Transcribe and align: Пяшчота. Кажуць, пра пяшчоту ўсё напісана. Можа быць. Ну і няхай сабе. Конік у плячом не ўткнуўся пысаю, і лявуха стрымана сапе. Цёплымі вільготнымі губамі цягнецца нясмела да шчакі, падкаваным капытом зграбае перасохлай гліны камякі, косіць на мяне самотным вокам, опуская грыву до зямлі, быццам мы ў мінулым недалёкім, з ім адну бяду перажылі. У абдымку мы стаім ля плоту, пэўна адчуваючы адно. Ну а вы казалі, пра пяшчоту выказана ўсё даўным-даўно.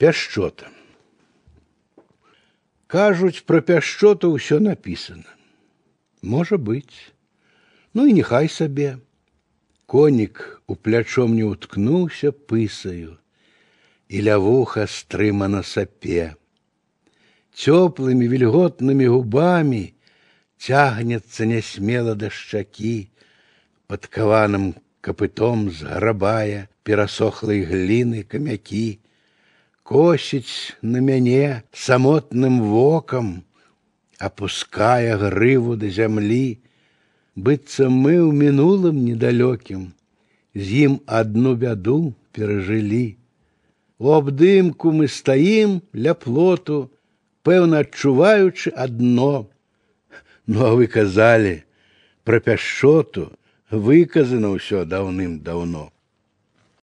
Пяшчота. 0.00 0.68
Кажуць, 2.86 3.48
пра 3.48 3.62
пяшчоту 3.64 4.28
ўсё 4.36 4.60
напісана. 4.60 5.24
Можа 6.20 6.60
быць. 6.60 7.12
Ну 7.96 8.04
і 8.04 8.12
няхай 8.12 8.52
сабе. 8.52 9.00
Конік 9.88 10.60
у 10.68 10.76
плячом 10.76 11.32
не 11.38 11.48
ўткнуўся 11.48 12.28
пысаю, 12.28 13.16
і 14.12 14.20
лявуха 14.28 14.84
стрымана 14.84 15.64
сапе. 15.64 16.36
Цёплымі 17.56 18.28
вільготнымі 18.28 19.08
губамі 19.08 19.96
цягнецца 20.60 21.48
нясмела 21.48 22.12
да 22.20 22.28
шчакі, 22.28 23.08
падкаваным 23.88 24.76
капытом 25.00 25.72
зграбае 25.72 26.68
перасохлай 26.84 27.64
гліны 27.64 28.28
камякі, 28.28 29.00
косіць 29.82 30.74
на 30.82 31.00
мяне 31.00 31.62
самотным 31.72 32.60
вокам, 32.60 33.44
опуская 34.18 35.16
грыву 35.20 35.76
до 35.76 35.90
зямлі, 35.90 36.58
быццам 37.36 37.92
мы 37.94 38.16
ў 38.18 38.32
мінулым 38.32 38.98
недалёкім, 39.04 39.92
з 40.56 40.66
ім 40.88 40.98
адну 41.06 41.54
бяду 41.54 42.14
перажылі. 42.32 43.16
У 43.98 44.12
абдымку 44.12 44.92
мы 44.92 45.08
стаім 45.08 45.80
ля 45.94 46.12
плоту, 46.12 46.90
пэўна 47.46 47.86
адчуваючы 47.86 48.74
адно. 48.74 49.48
Ну 50.46 50.58
а 50.66 50.74
вы 50.74 50.90
казалі, 50.90 51.62
пра 52.26 52.40
пяшчоту 52.40 53.30
выказана 53.70 54.50
ўсё 54.56 54.82
даўным-даўно. 54.82 55.90